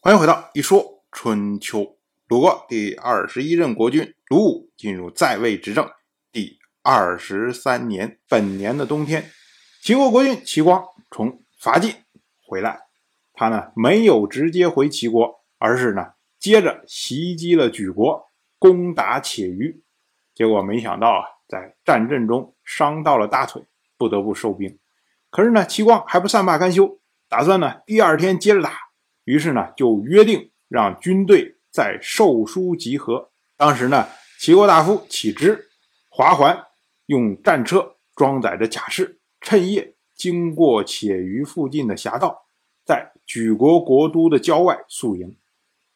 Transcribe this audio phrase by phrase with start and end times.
[0.00, 1.98] 欢迎回到一说春秋。
[2.28, 5.90] 鲁国第二十一任国君鲁武进入在位执政
[6.30, 9.28] 第二十三年，本年的冬天，
[9.82, 11.92] 齐国国君齐光从伐晋
[12.46, 12.82] 回来，
[13.34, 18.30] 他呢没有直接回齐国，而是呢接着袭击了莒国，
[18.60, 19.82] 攻打且余。
[20.32, 23.64] 结果没想到啊，在战阵中伤到了大腿，
[23.96, 24.78] 不得不收兵。
[25.28, 28.87] 可是呢，齐光还不善罢甘休，打算呢第二天接着打。
[29.28, 31.56] 于是呢，就约定让军队。
[31.70, 34.08] 在寿书集合，当时呢，
[34.40, 35.68] 齐国大夫启之、
[36.08, 36.64] 华桓
[37.06, 42.46] 用战车装载着甲士，趁夜经过且余附近的峡道，
[42.84, 45.36] 在莒国国都的郊外宿营。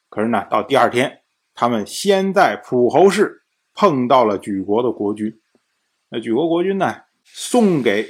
[0.09, 1.23] 可是呢，到第二天，
[1.55, 3.41] 他们先在蒲侯市
[3.73, 5.41] 碰到了莒国的国君。
[6.09, 8.09] 那莒国国君呢，送给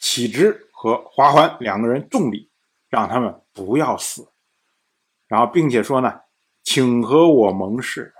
[0.00, 2.48] 启之和华桓两个人重礼，
[2.88, 4.28] 让他们不要死，
[5.28, 6.12] 然后并且说呢。
[6.64, 8.12] 请和我盟誓，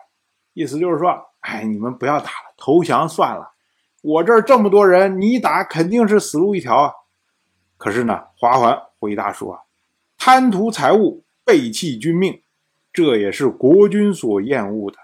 [0.55, 3.53] 意思就是说，哎，你们不要打了，投降算了。
[4.01, 6.93] 我这儿这么多人，你打肯定是死路一条啊。
[7.77, 9.67] 可是呢，华桓回答说
[10.17, 12.41] ：“贪图财物，背弃君命，
[12.91, 14.97] 这也是国君所厌恶的。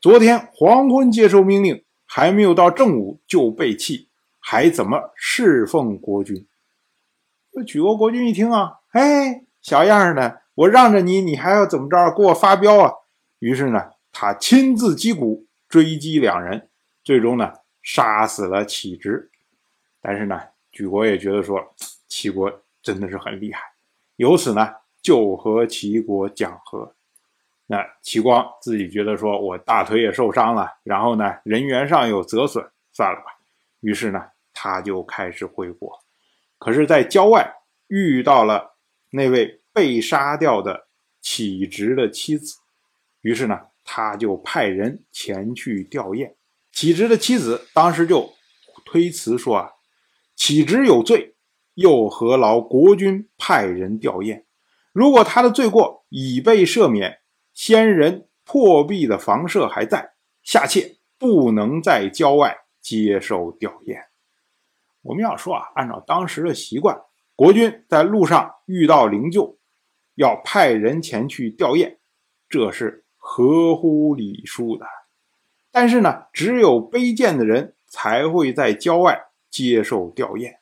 [0.00, 4.08] 昨天黄昏接受命令，还没有到正午就背弃，
[4.40, 6.48] 还怎么侍奉国君？”
[7.64, 10.41] 举国国君一听啊，哎，小样的。
[10.54, 12.10] 我让着你，你还要怎么着？
[12.14, 12.92] 给我发飙啊！
[13.38, 16.68] 于是呢，他亲自击鼓追击两人，
[17.02, 19.30] 最终呢，杀死了启直。
[20.02, 20.38] 但是呢，
[20.70, 21.74] 举国也觉得说，
[22.06, 23.72] 齐国真的是很厉害，
[24.16, 26.94] 由此呢，就和齐国讲和。
[27.66, 33.38] 那齐光自己觉得说，我大腿也受伤了，然后呢，人员上有折损，算了吧。
[33.80, 34.22] 于是呢，
[34.52, 35.98] 他就开始回国。
[36.58, 37.54] 可是，在郊外
[37.88, 38.74] 遇到了
[39.08, 39.61] 那位。
[39.72, 40.88] 被杀掉的
[41.20, 42.56] 启直的妻子，
[43.20, 46.34] 于是呢，他就派人前去吊唁。
[46.72, 48.32] 启直的妻子当时就
[48.84, 49.70] 推辞说：“啊，
[50.34, 51.36] 启直有罪，
[51.74, 54.44] 又何劳国君派人吊唁？
[54.92, 57.20] 如果他的罪过已被赦免，
[57.52, 64.02] 先人破壁的房舍还在，下妾不能在郊外接受吊唁。”
[65.02, 67.00] 我们要说啊，按照当时的习惯，
[67.34, 69.56] 国君在路上遇到灵柩。
[70.14, 71.96] 要派人前去吊唁，
[72.48, 74.84] 这是合乎礼数的。
[75.70, 79.18] 但是呢，只有卑贱的人才会在郊外
[79.50, 80.56] 接受吊唁。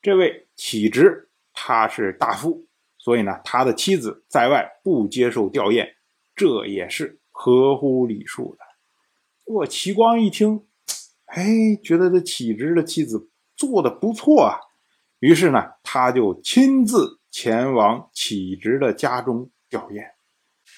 [0.00, 5.94] 这位启直他是大夫，所以呢，他的妻子在外不接受吊唁，
[6.34, 8.64] 这也是合乎礼数的。
[9.44, 10.64] 我齐光一听，
[11.26, 11.44] 哎，
[11.84, 14.58] 觉得这启直的妻子做的不错啊，
[15.18, 17.20] 于是呢，他就亲自。
[17.38, 20.02] 前往启直的家中吊唁，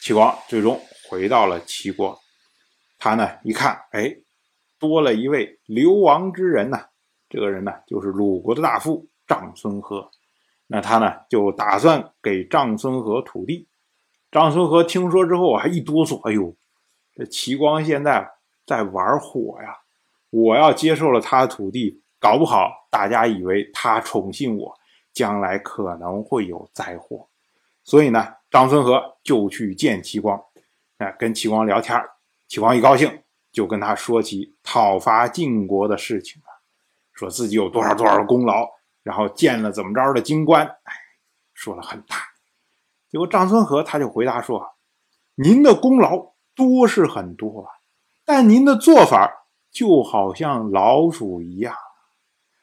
[0.02, 2.18] 齐王最终回到了齐国。
[2.98, 4.12] 他呢一看，哎，
[4.76, 6.86] 多了一位流亡之人呢。
[7.28, 10.10] 这个人呢就是鲁国的大夫长孙和。
[10.66, 13.68] 那他呢就打算给长孙和土地。
[14.32, 16.56] 长孙和听说之后还一哆嗦，哎呦，
[17.14, 18.28] 这齐光现在
[18.66, 19.76] 在玩火呀！
[20.30, 24.76] 我要接受了他的土地，搞不好大家以为他宠幸我。
[25.18, 27.26] 将来可能会有灾祸，
[27.82, 30.40] 所以呢，张孙和就去见齐光，
[30.98, 32.00] 哎，跟齐光聊天
[32.46, 36.46] 齐光一高兴，就跟他说起讨伐晋国的事情了，
[37.12, 38.68] 说自己有多少多少功劳，
[39.02, 40.92] 然后见了怎么着的京官，哎，
[41.52, 42.14] 说了很大。
[43.10, 44.76] 结果张孙和他就回答说
[45.34, 47.66] ：“您的功劳多是很多啊，
[48.24, 51.74] 但您的做法就好像老鼠一样，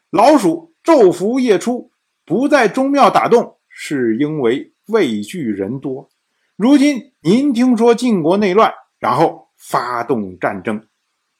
[0.10, 1.92] 老鼠昼伏夜出。”
[2.26, 6.10] 不在宗庙打洞，是因为畏惧人多。
[6.56, 10.88] 如今您听说晋国内乱，然后发动战争，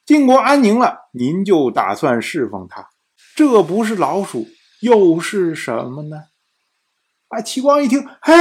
[0.04, 2.88] 晋国安宁了，您就打算侍奉他，
[3.34, 4.46] 这不是老鼠
[4.80, 6.16] 又是什么呢？
[7.28, 7.40] 啊！
[7.40, 8.34] 齐光一听，嘿，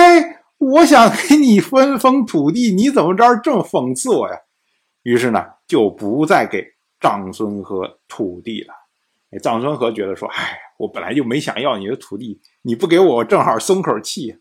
[0.60, 4.38] 我想给你分封土地，你怎么着这么讽刺我呀？
[5.02, 6.64] 于是呢，就不再给
[7.00, 8.74] 长孙和土地了。
[9.32, 10.60] 哎，长孙和觉得说，哎。
[10.78, 14.40] 我本来就没想要你的土地，你不给我，正好松口气。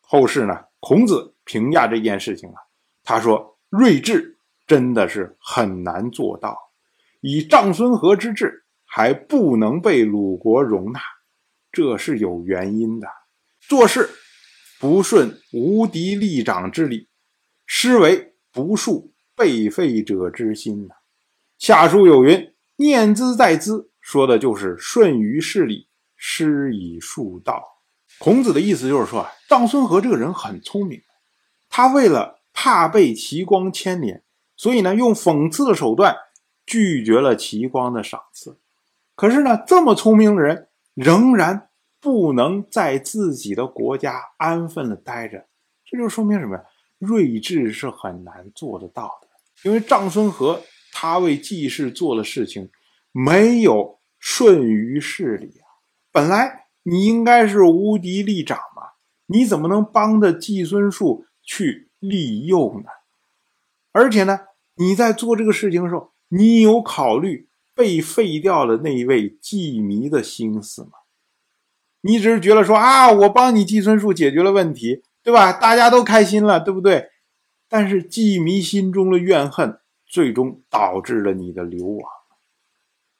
[0.00, 2.56] 后世呢，孔子评价这件事情啊，
[3.04, 6.56] 他说：“睿智真的是很难做到，
[7.20, 11.00] 以长孙和之志，还不能被鲁国容纳，
[11.70, 13.06] 这是有原因的。
[13.60, 14.10] 做事
[14.80, 17.08] 不顺无敌立长之礼，
[17.64, 20.94] 失为不恕被废者之心呐。
[21.58, 27.60] 下书有云：念兹在兹。”说的就是顺于事理，施以恕道。
[28.20, 31.02] 孔子的意思就是说啊，臧孙和这个人很聪明，
[31.68, 34.22] 他为了怕被齐光牵连，
[34.56, 36.14] 所以呢，用讽刺的手段
[36.64, 38.60] 拒绝了齐光的赏赐。
[39.16, 41.68] 可是呢，这么聪明的人，仍然
[42.00, 45.48] 不能在自己的国家安分的待着，
[45.84, 46.62] 这就说明什么呀？
[47.00, 49.26] 睿智是很难做得到的。
[49.64, 50.62] 因为臧孙和
[50.92, 52.70] 他为季氏做的事情，
[53.10, 55.66] 没有顺于势理啊。
[56.12, 58.82] 本来你应该是无敌立长嘛，
[59.26, 62.90] 你怎么能帮着季孙树去立诱呢？
[63.92, 64.40] 而且呢，
[64.76, 70.90] 你在做这个事情的时候，你有考虑被废掉的那一位季弥的心思吗？
[72.02, 75.52] 你只是觉得说啊，我帮你季孙树解决了问题，对吧？
[75.52, 77.08] 大家都开心了，对不对？
[77.68, 82.08] 但是季弥心中的怨恨，最终导致了你的流亡。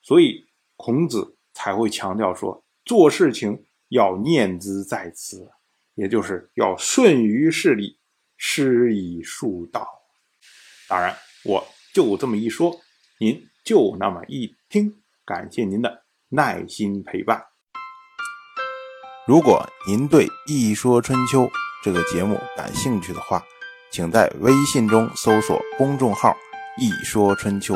[0.01, 0.46] 所以
[0.77, 2.63] 孔子才会强调说。
[2.85, 5.51] 做事情要念兹在兹，
[5.95, 7.99] 也就是要顺于事理，
[8.37, 9.85] 施以术道。
[10.87, 11.13] 当然，
[11.43, 12.79] 我就这么一说，
[13.19, 15.03] 您就那么一听。
[15.25, 17.43] 感谢您的耐心陪伴。
[19.27, 21.41] 如果您对《一说春秋》
[21.83, 23.43] 这个节目感兴趣的话，
[23.91, 26.33] 请在微信中搜索公众号
[26.79, 27.75] “一说春秋”，